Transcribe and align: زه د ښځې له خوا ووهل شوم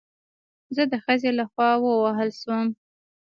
زه 0.75 0.83
د 0.91 0.93
ښځې 1.05 1.29
له 1.37 1.45
خوا 1.51 1.69
ووهل 1.79 2.29
شوم 2.41 2.67